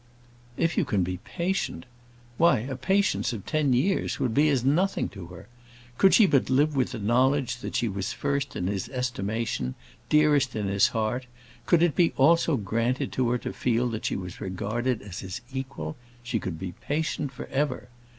If 0.57 0.79
you 0.79 0.83
can 0.83 1.03
be 1.03 1.17
patient! 1.17 1.85
Why, 2.37 2.61
a 2.61 2.75
patience 2.75 3.33
of 3.33 3.45
ten 3.45 3.71
years 3.71 4.19
would 4.19 4.33
be 4.33 4.49
as 4.49 4.65
nothing 4.65 5.09
to 5.09 5.27
her. 5.27 5.47
Could 5.99 6.15
she 6.15 6.25
but 6.25 6.49
live 6.49 6.75
with 6.75 6.93
the 6.93 6.97
knowledge 6.97 7.57
that 7.57 7.75
she 7.75 7.87
was 7.87 8.11
first 8.11 8.55
in 8.55 8.65
his 8.65 8.89
estimation, 8.89 9.75
dearest 10.09 10.55
in 10.55 10.65
his 10.67 10.87
heart; 10.87 11.27
could 11.67 11.83
it 11.83 11.95
be 11.95 12.13
also 12.17 12.57
granted 12.57 13.11
to 13.11 13.29
her 13.29 13.37
to 13.37 13.53
feel 13.53 13.87
that 13.89 14.05
she 14.05 14.15
was 14.15 14.41
regarded 14.41 15.03
as 15.03 15.19
his 15.19 15.39
equal, 15.53 15.95
she 16.23 16.39
could 16.39 16.57
be 16.57 16.71
patient 16.71 17.31
for 17.31 17.45
ever. 17.49 17.87